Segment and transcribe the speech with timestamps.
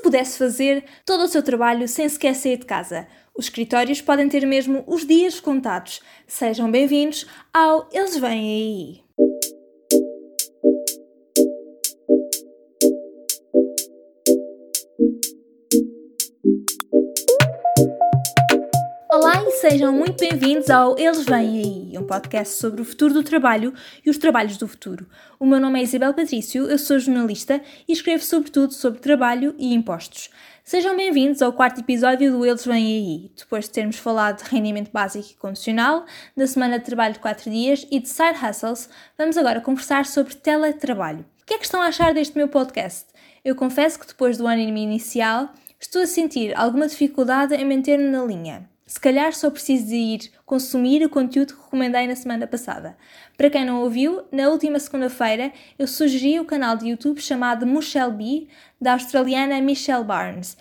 [0.00, 3.06] pudesse fazer todo o seu trabalho sem sequer sair de casa?
[3.36, 6.00] Os escritórios podem ter mesmo os dias contados.
[6.26, 9.10] Sejam bem-vindos ao Eles Vêm Aí.
[19.12, 23.24] Olá e sejam muito bem-vindos ao Eles Vêm Aí, um podcast sobre o futuro do
[23.24, 23.74] trabalho
[24.06, 25.04] e os trabalhos do futuro.
[25.36, 29.74] O meu nome é Isabel Patrício, eu sou jornalista e escrevo sobretudo sobre trabalho e
[29.74, 30.30] impostos.
[30.62, 34.92] Sejam bem-vindos ao quarto episódio do Eles Vêm Aí, depois de termos falado de rendimento
[34.92, 36.04] básico e condicional,
[36.36, 38.88] da semana de trabalho de 4 dias e de side hustles,
[39.18, 41.26] vamos agora conversar sobre teletrabalho.
[41.42, 43.06] O que é que estão a achar deste meu podcast?
[43.44, 48.24] Eu confesso que depois do ânimo inicial estou a sentir alguma dificuldade em manter-me na
[48.24, 48.70] linha.
[48.90, 52.96] Se calhar só preciso de ir consumir o conteúdo que recomendei na semana passada.
[53.36, 58.12] Para quem não ouviu, na última segunda-feira eu sugeri o canal de YouTube chamado Michelle
[58.12, 58.48] B,
[58.80, 60.56] da australiana Michelle Barnes.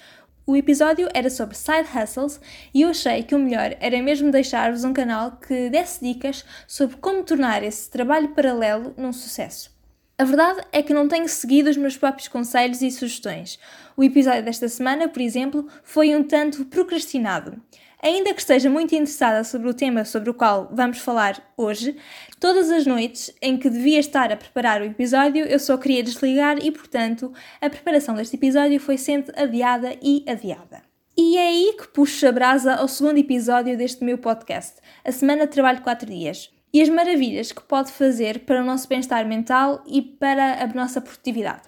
[0.45, 2.39] O episódio era sobre side hustles
[2.71, 6.97] e eu achei que o melhor era mesmo deixar-vos um canal que desse dicas sobre
[6.97, 9.78] como tornar esse trabalho paralelo num sucesso.
[10.19, 13.57] A verdade é que não tenho seguido os meus próprios conselhos e sugestões.
[13.95, 17.55] O episódio desta semana, por exemplo, foi um tanto procrastinado.
[18.03, 21.95] Ainda que esteja muito interessada sobre o tema sobre o qual vamos falar hoje,
[22.37, 26.57] todas as noites em que devia estar a preparar o episódio eu só queria desligar
[26.61, 30.81] e, portanto, a preparação deste episódio foi sempre adiada e adiada.
[31.17, 35.47] E é aí que puxo a brasa ao segundo episódio deste meu podcast, a Semana
[35.47, 39.83] Trabalho de 4 Dias, e as maravilhas que pode fazer para o nosso bem-estar mental
[39.87, 41.63] e para a nossa produtividade.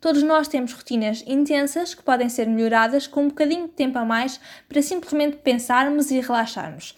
[0.00, 4.04] Todos nós temos rotinas intensas que podem ser melhoradas com um bocadinho de tempo a
[4.04, 6.94] mais para simplesmente pensarmos e relaxarmos.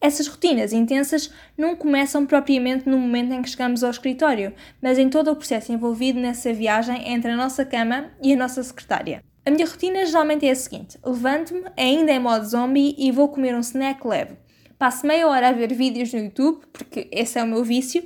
[0.00, 5.10] Essas rotinas intensas não começam propriamente no momento em que chegamos ao escritório, mas em
[5.10, 9.22] todo o processo envolvido nessa viagem entre a nossa cama e a nossa secretária.
[9.44, 13.54] A minha rotina geralmente é a seguinte: levanto-me, ainda em modo zombie, e vou comer
[13.54, 14.36] um snack leve.
[14.80, 18.02] Passo meia hora a ver vídeos no YouTube, porque esse é o meu vício,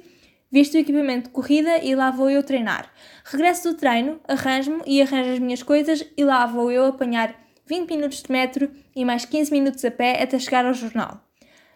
[0.50, 2.90] visto o equipamento de corrida e lá vou eu treinar.
[3.24, 7.32] Regresso do treino, arranjo-me e arranjo as minhas coisas e lá vou eu apanhar
[7.64, 11.20] 20 minutos de metro e mais 15 minutos a pé até chegar ao jornal.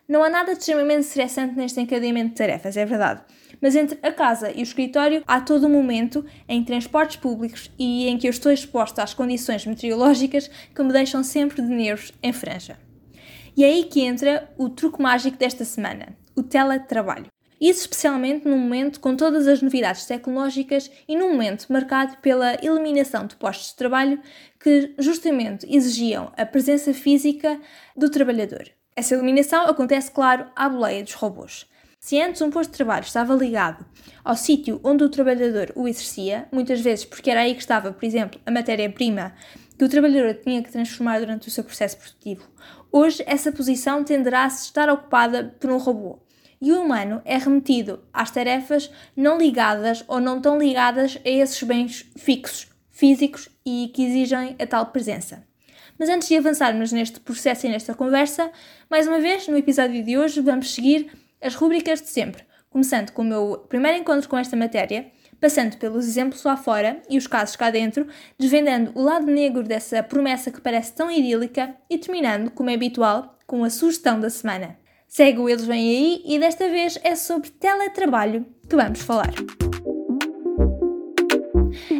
[0.08, 3.22] Não há nada de extremamente estressante neste encadeamento de tarefas, é verdade.
[3.60, 8.08] Mas entre a casa e o escritório há todo um momento em transportes públicos e
[8.08, 12.32] em que eu estou exposta às condições meteorológicas que me deixam sempre de nervos em
[12.32, 12.88] franja.
[13.58, 17.26] E é aí que entra o truque mágico desta semana, o teletrabalho.
[17.60, 23.26] Isso especialmente num momento com todas as novidades tecnológicas e num momento marcado pela eliminação
[23.26, 24.20] de postos de trabalho
[24.60, 27.60] que justamente exigiam a presença física
[27.96, 28.70] do trabalhador.
[28.94, 31.66] Essa eliminação acontece, claro, à boleia dos robôs.
[31.98, 33.84] Se antes um posto de trabalho estava ligado
[34.25, 38.04] ao sítio onde o trabalhador o exercia, muitas vezes porque era aí que estava, por
[38.04, 39.34] exemplo, a matéria-prima
[39.76, 42.48] que o trabalhador tinha que transformar durante o seu processo produtivo,
[42.93, 46.19] hoje essa posição tenderá a estar ocupada por um robô
[46.60, 51.62] e o humano é remetido às tarefas não ligadas ou não tão ligadas a esses
[51.62, 55.47] bens fixos, físicos e que exigem a tal presença.
[55.99, 58.50] Mas antes de avançarmos neste processo e nesta conversa,
[58.88, 61.10] mais uma vez, no episódio de hoje, vamos seguir
[61.41, 65.10] as rubricas de sempre, começando com o meu primeiro encontro com esta matéria,
[65.41, 68.06] passando pelos exemplos lá fora e os casos cá dentro,
[68.38, 73.38] desvendando o lado negro dessa promessa que parece tão idílica e terminando, como é habitual,
[73.47, 74.76] com a sugestão da semana.
[75.06, 79.32] Segue o Eles Vêm Aí e desta vez é sobre teletrabalho que vamos falar.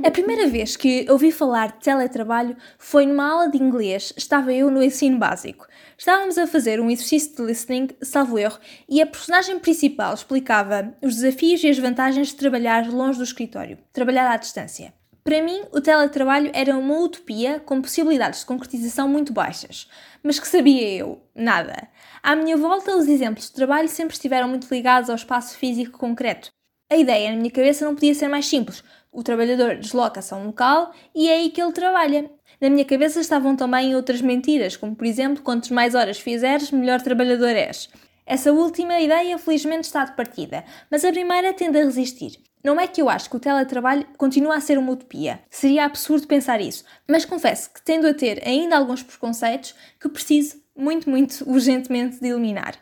[0.09, 4.71] A primeira vez que ouvi falar de teletrabalho foi numa aula de inglês, estava eu
[4.71, 5.67] no ensino básico.
[5.99, 8.59] Estávamos a fazer um exercício de listening, salvo erro,
[8.89, 13.77] e a personagem principal explicava os desafios e as vantagens de trabalhar longe do escritório,
[13.93, 14.95] trabalhar à distância.
[15.23, 19.91] Para mim, o teletrabalho era uma utopia com possibilidades de concretização muito baixas.
[20.23, 21.21] Mas que sabia eu?
[21.35, 21.87] Nada.
[22.23, 26.49] À minha volta, os exemplos de trabalho sempre estiveram muito ligados ao espaço físico concreto.
[26.91, 28.83] A ideia na minha cabeça não podia ser mais simples.
[29.11, 32.31] O trabalhador desloca-se a um local e é aí que ele trabalha.
[32.61, 37.01] Na minha cabeça estavam também outras mentiras, como por exemplo, quantas mais horas fizeres, melhor
[37.01, 37.89] trabalhador és.
[38.27, 42.39] Essa última ideia felizmente está de partida, mas a primeira tende a resistir.
[42.63, 45.41] Não é que eu acho que o teletrabalho continua a ser uma utopia.
[45.49, 50.61] Seria absurdo pensar isso, mas confesso que tendo a ter ainda alguns preconceitos que preciso
[50.77, 52.75] muito, muito urgentemente de eliminar.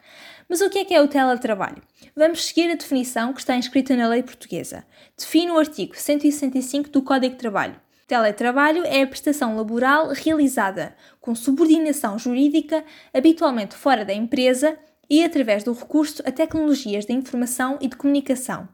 [0.49, 1.83] Mas o que é que é o teletrabalho?
[2.15, 4.85] Vamos seguir a definição que está inscrita na lei portuguesa.
[5.17, 7.81] Define o artigo 165 do Código de Trabalho.
[8.07, 14.79] Teletrabalho é a prestação laboral realizada com subordinação jurídica, habitualmente fora da empresa
[15.11, 18.69] e através do recurso a tecnologias de informação e de comunicação.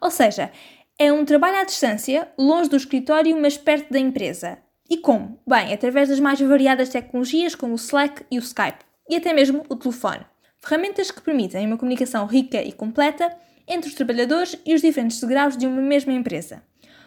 [0.00, 0.52] Ou seja,
[0.96, 4.58] é um trabalho à distância, longe do escritório, mas perto da empresa.
[4.88, 5.40] E como?
[5.46, 9.64] Bem, através das mais variadas tecnologias como o Slack e o Skype, e até mesmo
[9.68, 10.24] o telefone.
[10.60, 13.34] Ferramentas que permitem uma comunicação rica e completa
[13.66, 16.62] entre os trabalhadores e os diferentes degraus de uma mesma empresa.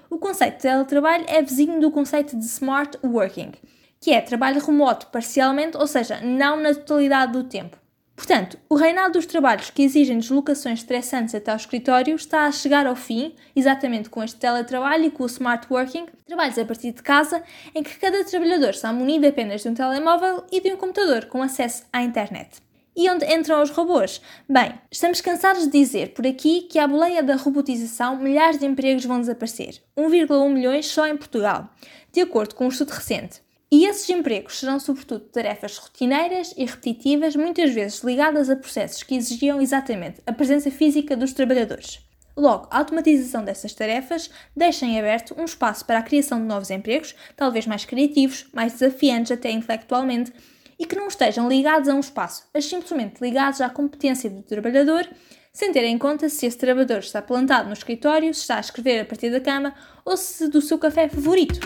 [0.10, 3.52] O conceito de teletrabalho é vizinho do conceito de smart working,
[4.00, 7.78] que é trabalho remoto parcialmente, ou seja, não na totalidade do tempo.
[8.16, 12.86] Portanto, o reinado dos trabalhos que exigem deslocações estressantes até ao escritório está a chegar
[12.86, 17.02] ao fim, exatamente com este teletrabalho e com o smart working, trabalhos a partir de
[17.02, 17.42] casa,
[17.74, 21.42] em que cada trabalhador está munido apenas de um telemóvel e de um computador com
[21.42, 22.62] acesso à internet.
[22.96, 24.22] E onde entram os robôs?
[24.50, 29.06] Bem, estamos cansados de dizer por aqui que à boleia da robotização milhares de empregos
[29.06, 31.70] vão desaparecer, 1,1 milhões só em Portugal,
[32.12, 33.42] de acordo com um estudo recente.
[33.72, 39.16] E esses empregos serão, sobretudo, tarefas rotineiras e repetitivas, muitas vezes ligadas a processos que
[39.16, 42.00] exigiam exatamente a presença física dos trabalhadores.
[42.36, 46.70] Logo, a automatização dessas tarefas deixa em aberto um espaço para a criação de novos
[46.70, 50.34] empregos, talvez mais criativos, mais desafiantes até intelectualmente,
[50.82, 55.08] e que não estejam ligados a um espaço, mas simplesmente ligados à competência do trabalhador,
[55.54, 59.00] sem ter em conta se esse trabalhador está plantado no escritório, se está a escrever
[59.00, 61.60] a partir da cama ou se do seu café favorito.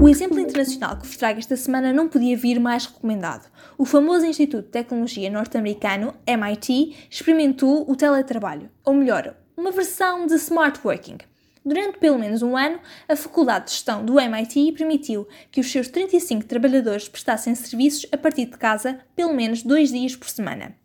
[0.00, 3.46] O exemplo internacional que vos trago esta semana não podia vir mais recomendado.
[3.76, 10.36] O famoso Instituto de Tecnologia norte-americano, MIT, experimentou o teletrabalho, ou melhor, uma versão de
[10.36, 11.18] smart working.
[11.66, 12.78] Durante pelo menos um ano,
[13.08, 18.16] a Faculdade de Gestão do MIT permitiu que os seus 35 trabalhadores prestassem serviços a
[18.16, 20.76] partir de casa pelo menos dois dias por semana.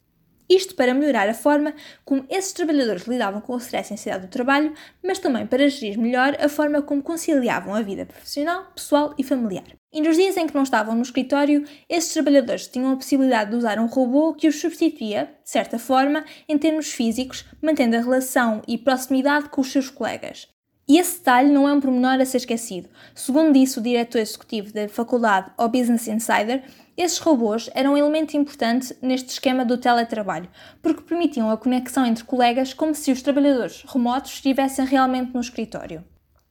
[0.49, 4.31] Isto para melhorar a forma como esses trabalhadores lidavam com o stress e ansiedade do
[4.31, 4.73] trabalho,
[5.03, 9.63] mas também para gerir melhor a forma como conciliavam a vida profissional, pessoal e familiar.
[9.93, 13.57] E nos dias em que não estavam no escritório, esses trabalhadores tinham a possibilidade de
[13.57, 18.63] usar um robô que os substituía, de certa forma, em termos físicos, mantendo a relação
[18.67, 20.47] e proximidade com os seus colegas.
[20.91, 22.89] E esse detalhe não é um pormenor a ser esquecido.
[23.15, 26.65] Segundo disse o diretor executivo da faculdade ao Business Insider,
[26.97, 30.49] esses robôs eram um elemento importante neste esquema do teletrabalho,
[30.81, 36.03] porque permitiam a conexão entre colegas como se os trabalhadores remotos estivessem realmente no escritório.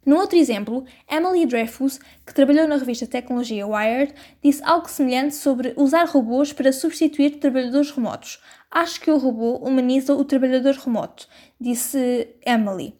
[0.07, 5.75] No outro exemplo, Emily Dreyfus, que trabalhou na revista Tecnologia Wired, disse algo semelhante sobre
[5.77, 8.41] usar robôs para substituir trabalhadores remotos.
[8.71, 11.29] Acho que o robô humaniza o trabalhador remoto,
[11.61, 13.00] disse Emily.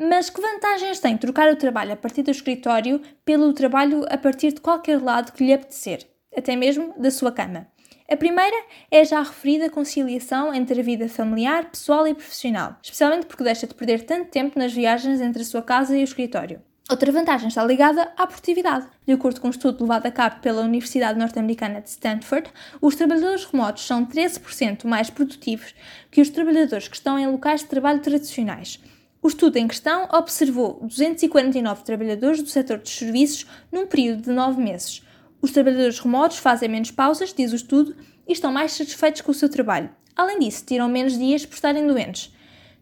[0.00, 4.52] Mas que vantagens tem trocar o trabalho a partir do escritório pelo trabalho a partir
[4.52, 6.06] de qualquer lado que lhe apetecer,
[6.36, 7.66] até mesmo da sua cama?
[8.08, 8.56] A primeira
[8.92, 13.66] é a já referida conciliação entre a vida familiar, pessoal e profissional, especialmente porque deixa
[13.66, 16.62] de perder tanto tempo nas viagens entre a sua casa e o escritório.
[16.88, 18.86] Outra vantagem está ligada à produtividade.
[19.04, 22.48] De acordo com um estudo levado a cabo pela Universidade Norte-Americana de Stanford,
[22.80, 25.74] os trabalhadores remotos são 13% mais produtivos
[26.08, 28.80] que os trabalhadores que estão em locais de trabalho tradicionais.
[29.20, 34.62] O estudo em questão observou 249 trabalhadores do setor dos serviços num período de 9
[34.62, 35.02] meses.
[35.42, 39.34] Os trabalhadores remotos fazem menos pausas, diz o estudo, e estão mais satisfeitos com o
[39.34, 39.90] seu trabalho.
[40.14, 42.32] Além disso, tiram menos dias por estarem doentes.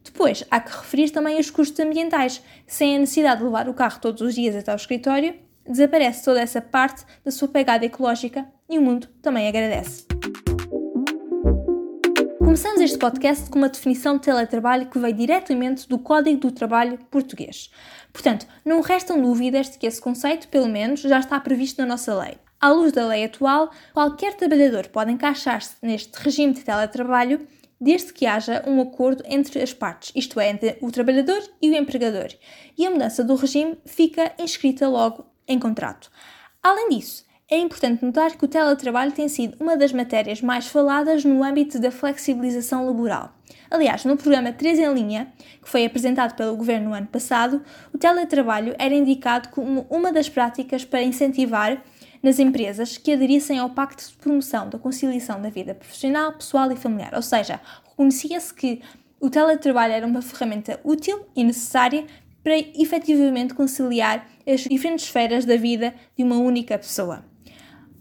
[0.04, 2.42] Depois, há que referir também os custos ambientais.
[2.66, 5.34] Sem a necessidade de levar o carro todos os dias até ao escritório,
[5.66, 10.06] desaparece toda essa parte da sua pegada ecológica e o mundo também agradece.
[12.46, 16.96] Começamos este podcast com uma definição de teletrabalho que veio diretamente do Código do Trabalho
[17.10, 17.72] português.
[18.12, 22.14] Portanto, não restam dúvidas de que esse conceito, pelo menos, já está previsto na nossa
[22.14, 22.38] lei.
[22.60, 27.48] À luz da lei atual, qualquer trabalhador pode encaixar-se neste regime de teletrabalho
[27.80, 31.74] desde que haja um acordo entre as partes, isto é, entre o trabalhador e o
[31.74, 32.28] empregador,
[32.78, 36.12] e a mudança do regime fica inscrita logo em contrato.
[36.62, 41.24] Além disso, é importante notar que o teletrabalho tem sido uma das matérias mais faladas
[41.24, 43.32] no âmbito da flexibilização laboral.
[43.70, 47.62] Aliás, no programa 3 em linha, que foi apresentado pelo governo no ano passado,
[47.94, 51.80] o teletrabalho era indicado como uma das práticas para incentivar
[52.20, 56.76] nas empresas que aderissem ao Pacto de Promoção da Conciliação da Vida Profissional, Pessoal e
[56.76, 57.14] Familiar.
[57.14, 57.60] Ou seja,
[57.90, 58.82] reconhecia-se que
[59.20, 62.06] o teletrabalho era uma ferramenta útil e necessária
[62.42, 67.35] para efetivamente conciliar as diferentes esferas da vida de uma única pessoa.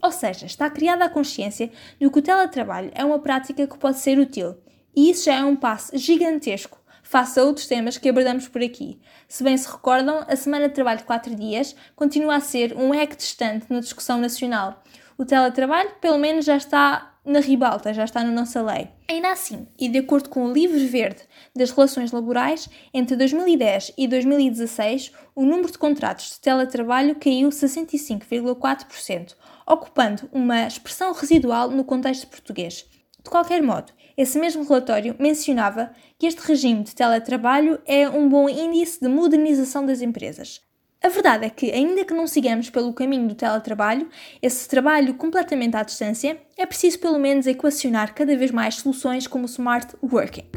[0.06, 3.98] Ou seja, está criada a consciência de que o teletrabalho é uma prática que pode
[3.98, 4.56] ser útil,
[4.94, 9.00] e isso já é um passo gigantesco face a outros temas que abordamos por aqui.
[9.26, 12.94] Se bem se recordam, a semana de trabalho de 4 dias continua a ser um
[12.94, 14.80] eco distante na discussão nacional.
[15.18, 18.88] O teletrabalho, pelo menos, já está na ribalta, já está na nossa lei.
[19.08, 21.22] Ainda assim, e de acordo com o Livro Verde
[21.54, 29.34] das Relações Laborais, entre 2010 e 2016, o número de contratos de teletrabalho caiu 65,4%,
[29.66, 32.86] ocupando uma expressão residual no contexto português.
[33.22, 38.48] De qualquer modo, esse mesmo relatório mencionava que este regime de teletrabalho é um bom
[38.48, 40.60] índice de modernização das empresas.
[41.06, 44.08] A verdade é que, ainda que não sigamos pelo caminho do teletrabalho,
[44.42, 49.44] esse trabalho completamente à distância, é preciso pelo menos equacionar cada vez mais soluções como
[49.44, 50.50] o smart working.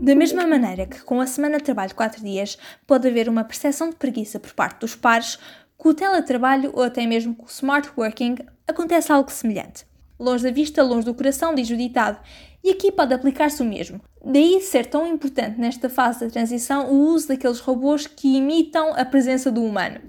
[0.00, 2.56] Da mesma maneira que com a semana de trabalho de 4 dias
[2.86, 5.36] pode haver uma percepção de preguiça por parte dos pares,
[5.76, 8.36] com o teletrabalho ou até mesmo com o smart working
[8.68, 9.84] acontece algo semelhante.
[10.18, 12.18] Longe da vista, longe do coração, diz o ditado.
[12.64, 14.00] E aqui pode aplicar-se o mesmo.
[14.24, 19.04] Daí ser tão importante nesta fase da transição o uso daqueles robôs que imitam a
[19.04, 20.00] presença do humano.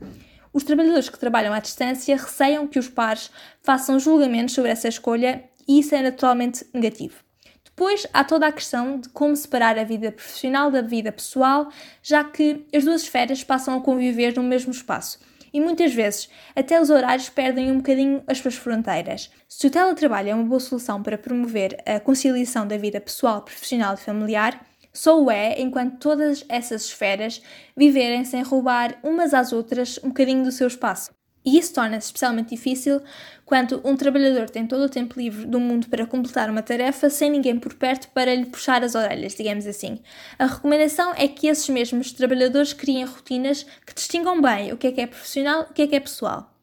[0.53, 3.29] Os trabalhadores que trabalham à distância receiam que os pares
[3.61, 7.15] façam julgamentos sobre essa escolha e isso é naturalmente negativo.
[7.63, 11.69] Depois há toda a questão de como separar a vida profissional da vida pessoal,
[12.01, 15.19] já que as duas esferas passam a conviver no mesmo espaço.
[15.57, 19.31] E muitas vezes até os horários perdem um bocadinho as suas fronteiras.
[19.49, 23.95] Se o teletrabalho é uma boa solução para promover a conciliação da vida pessoal, profissional
[23.95, 27.41] e familiar, só o é enquanto todas essas esferas
[27.75, 31.16] viverem sem roubar umas às outras um bocadinho do seu espaço.
[31.47, 33.01] E isso torna-se especialmente difícil
[33.45, 37.31] quando um trabalhador tem todo o tempo livre do mundo para completar uma tarefa sem
[37.31, 39.97] ninguém por perto para lhe puxar as orelhas, digamos assim.
[40.37, 44.91] A recomendação é que esses mesmos trabalhadores criem rotinas que distingam bem o que é
[44.91, 46.53] que é profissional e o que é que é pessoal.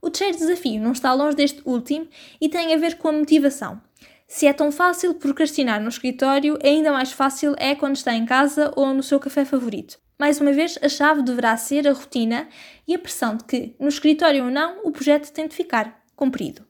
[0.00, 2.06] O terceiro desafio não está longe deste último
[2.40, 3.82] e tem a ver com a motivação.
[4.30, 8.70] Se é tão fácil procrastinar no escritório, ainda mais fácil é quando está em casa
[8.76, 9.98] ou no seu café favorito.
[10.18, 12.46] Mais uma vez, a chave deverá ser a rotina
[12.86, 16.62] e a pressão de que, no escritório ou não, o projeto tem de ficar cumprido.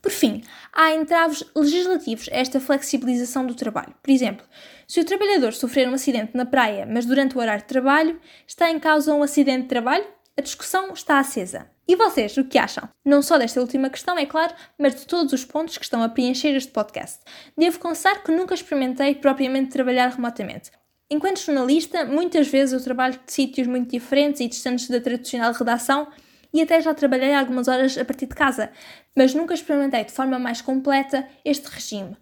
[0.00, 3.94] Por fim, há entraves legislativos a esta flexibilização do trabalho.
[4.00, 4.46] Por exemplo,
[4.86, 8.70] se o trabalhador sofrer um acidente na praia, mas durante o horário de trabalho, está
[8.70, 10.06] em causa um acidente de trabalho?
[10.36, 11.68] A discussão está acesa.
[11.90, 12.88] E vocês, o que acham?
[13.04, 16.08] Não só desta última questão, é claro, mas de todos os pontos que estão a
[16.08, 17.18] preencher este podcast.
[17.58, 20.70] Devo confessar que nunca experimentei propriamente trabalhar remotamente.
[21.10, 26.06] Enquanto jornalista, muitas vezes eu trabalho de sítios muito diferentes e distantes da tradicional redação
[26.54, 28.70] e até já trabalhei algumas horas a partir de casa,
[29.16, 32.16] mas nunca experimentei de forma mais completa este regime.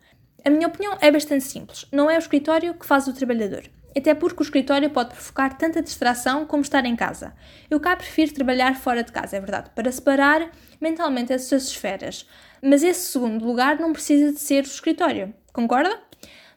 [0.47, 3.65] A minha opinião é bastante simples: não é o escritório que faz o trabalhador.
[3.97, 7.35] Até porque o escritório pode provocar tanta distração como estar em casa.
[7.71, 12.27] Eu cá prefiro trabalhar fora de casa, é verdade, para separar mentalmente essas esferas.
[12.63, 16.09] Mas esse segundo lugar não precisa de ser o escritório, concorda?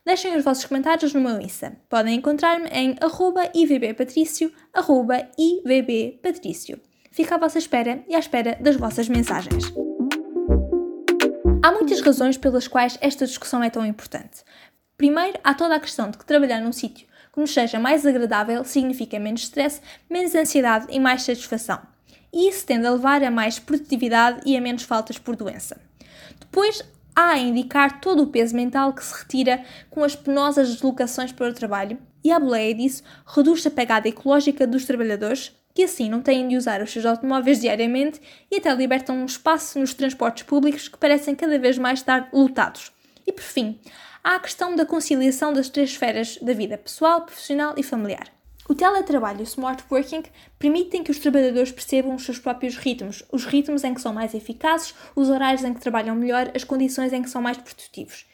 [0.06, 1.78] Deixem os vossos comentários no meu Insta.
[1.88, 2.96] Podem encontrar-me em
[3.54, 4.52] ivbpatricio,
[5.38, 6.82] ivbpatricio.
[7.12, 9.72] Fico à vossa espera e à espera das vossas mensagens.
[11.64, 14.44] Há muitas razões pelas quais esta discussão é tão importante.
[14.98, 18.64] Primeiro, há toda a questão de que trabalhar num sítio que nos seja mais agradável
[18.64, 21.80] significa menos stress, menos ansiedade e mais satisfação.
[22.34, 25.80] E isso tende a levar a mais produtividade e a menos faltas por doença.
[26.40, 26.82] Depois,
[27.16, 31.50] há a indicar todo o peso mental que se retira com as penosas deslocações para
[31.50, 36.22] o trabalho, e a boleia disso reduz a pegada ecológica dos trabalhadores, que assim não
[36.22, 38.22] têm de usar os seus automóveis diariamente
[38.52, 42.92] e até libertam um espaço nos transportes públicos que parecem cada vez mais estar lotados.
[43.26, 43.80] E por fim,
[44.24, 48.32] há a questão da conciliação das três esferas da vida pessoal, profissional e familiar.
[48.70, 50.24] O teletrabalho e o smart working
[50.58, 54.34] permitem que os trabalhadores percebam os seus próprios ritmos, os ritmos em que são mais
[54.34, 58.25] eficazes, os horários em que trabalham melhor, as condições em que são mais produtivos.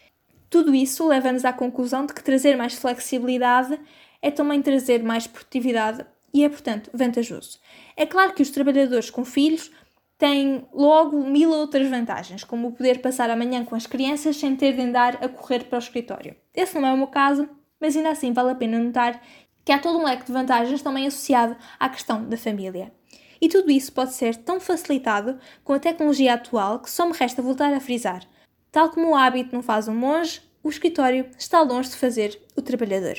[0.49, 3.79] Tudo isso leva-nos à conclusão de que trazer mais flexibilidade
[4.21, 7.57] é também trazer mais produtividade e é, portanto, vantajoso.
[7.95, 9.71] É claro que os trabalhadores com filhos
[10.17, 14.55] têm logo mil outras vantagens, como o poder passar a manhã com as crianças sem
[14.55, 16.35] ter de andar a correr para o escritório.
[16.53, 17.47] Esse não é o meu caso,
[17.79, 19.21] mas ainda assim vale a pena notar
[19.63, 22.91] que há todo um leque de vantagens também associado à questão da família.
[23.39, 27.41] E tudo isso pode ser tão facilitado com a tecnologia atual que só me resta
[27.41, 28.23] voltar a frisar.
[28.71, 32.61] Tal como o hábito não faz um monge, o escritório está longe de fazer o
[32.61, 33.17] trabalhador.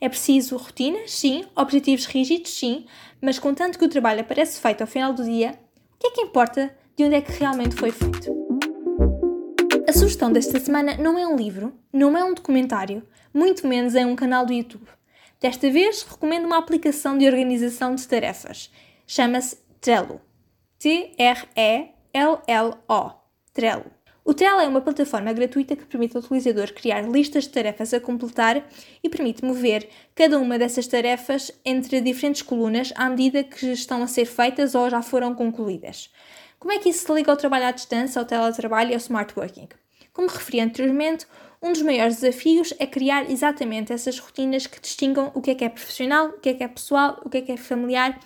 [0.00, 2.86] É preciso rotinas, sim, objetivos rígidos, sim,
[3.20, 5.56] mas contanto que o trabalho aparece feito ao final do dia,
[6.02, 8.36] que é que importa de onde é que realmente foi feito?
[9.88, 14.04] A sugestão desta semana não é um livro, não é um documentário, muito menos é
[14.04, 14.88] um canal do YouTube.
[15.40, 18.68] Desta vez, recomendo uma aplicação de organização de tarefas.
[19.06, 20.20] Chama-se Trello.
[20.80, 21.90] T-R-E-L-L-O.
[23.52, 24.01] Trello.
[24.24, 27.98] O Trello é uma plataforma gratuita que permite ao utilizador criar listas de tarefas a
[27.98, 28.64] completar
[29.02, 34.06] e permite mover cada uma dessas tarefas entre diferentes colunas à medida que estão a
[34.06, 36.08] ser feitas ou já foram concluídas.
[36.60, 39.36] Como é que isso se liga ao trabalho à distância, ao teletrabalho e ao smart
[39.36, 39.68] working?
[40.12, 41.26] Como referi anteriormente,
[41.60, 45.64] um dos maiores desafios é criar exatamente essas rotinas que distingam o que é que
[45.64, 48.20] é profissional, o que é que é pessoal, o que é que é familiar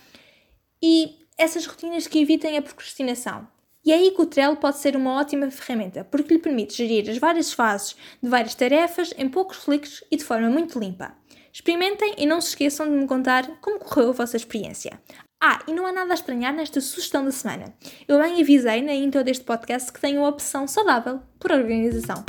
[0.83, 3.56] e essas rotinas que evitem a procrastinação.
[3.87, 7.09] E é aí que o Trello pode ser uma ótima ferramenta, porque lhe permite gerir
[7.09, 11.15] as várias fases de várias tarefas em poucos cliques e de forma muito limpa.
[11.53, 15.01] Experimentem e não se esqueçam de me contar como correu a vossa experiência.
[15.41, 17.73] Ah, e não há nada a estranhar nesta sugestão da semana.
[18.09, 22.25] Eu bem avisei na intro deste podcast que tenho a opção saudável por organização.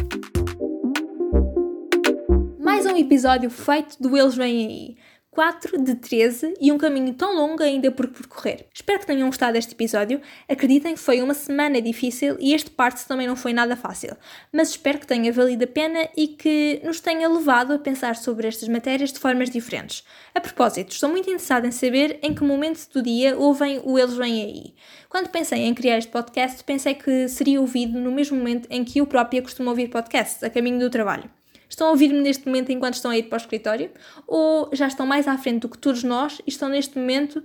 [2.59, 4.97] Mais um episódio feito do Eles Vêm Aí.
[5.37, 8.65] 4 de 13 e um caminho tão longo ainda por percorrer.
[8.73, 10.19] Espero que tenham gostado deste episódio.
[10.49, 14.17] Acreditem que foi uma semana difícil e este parte também não foi nada fácil,
[14.51, 18.47] mas espero que tenha valido a pena e que nos tenha levado a pensar sobre
[18.47, 20.03] estas matérias de formas diferentes.
[20.33, 24.15] A propósito, estou muito interessada em saber em que momento do dia ouvem o Eles
[24.15, 24.73] Vêm Aí.
[25.07, 29.01] Quando pensei em criar este podcast, pensei que seria ouvido no mesmo momento em que
[29.01, 31.36] eu própria costumo ouvir podcasts, a caminho do trabalho.
[31.77, 33.91] Estão a ouvir-me neste momento enquanto estão a ir para o escritório?
[34.25, 37.43] Ou já estão mais à frente do que todos nós e estão neste momento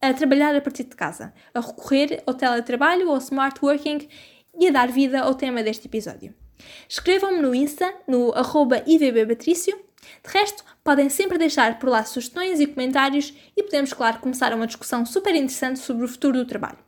[0.00, 4.08] a trabalhar a partir de casa, a recorrer ao teletrabalho ou ao smart working
[4.58, 6.34] e a dar vida ao tema deste episódio?
[6.88, 9.76] Escrevam-me no Insta, no arroba ivbpatricio.
[9.76, 14.66] De resto, podem sempre deixar por lá sugestões e comentários e podemos, claro, começar uma
[14.66, 16.78] discussão super interessante sobre o futuro do trabalho.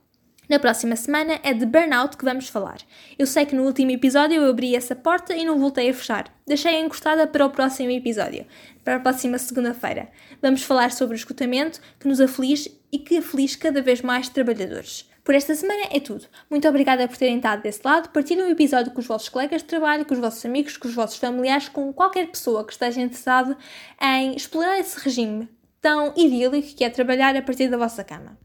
[0.48, 2.78] Na próxima semana é de burnout que vamos falar.
[3.18, 6.32] Eu sei que no último episódio eu abri essa porta e não voltei a fechar.
[6.46, 8.46] Deixei-a encostada para o próximo episódio,
[8.84, 10.08] para a próxima segunda-feira.
[10.40, 15.10] Vamos falar sobre o escutamento que nos aflige e que aflige cada vez mais trabalhadores.
[15.24, 16.24] Por esta semana é tudo.
[16.48, 18.10] Muito obrigada por terem estado desse lado.
[18.10, 20.94] Partilhem o episódio com os vossos colegas de trabalho, com os vossos amigos, com os
[20.94, 23.56] vossos familiares, com qualquer pessoa que esteja interessado
[24.00, 25.48] em explorar esse regime
[25.82, 28.38] tão idílico que é trabalhar a partir da vossa cama.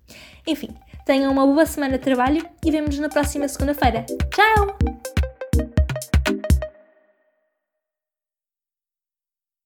[0.47, 0.69] Enfim,
[1.05, 4.05] Tenham uma boa semana de trabalho e vemo-nos na próxima segunda-feira.
[4.33, 5.30] Tchau!